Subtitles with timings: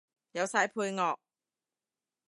[0.31, 1.17] 有晒配樂